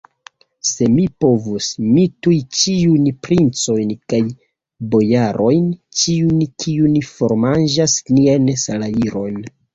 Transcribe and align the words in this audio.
Se 0.67 0.85
mi 0.91 1.03
povus, 1.25 1.65
mi 1.97 2.05
tuj 2.27 2.37
ĉiujn 2.59 3.03
princojn 3.27 3.91
kaj 4.15 4.21
bojarojn, 4.95 5.69
ĉiujn, 6.01 6.41
kiuj 6.65 7.05
formanĝas 7.13 7.97
nian 8.19 8.51
salajron. 8.67 9.41